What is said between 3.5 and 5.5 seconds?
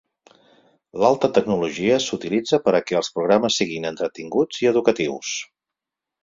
siguin entretinguts i educatius.